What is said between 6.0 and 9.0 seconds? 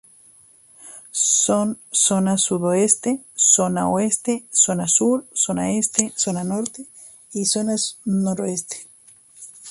Zona Norte y Zona Noroeste.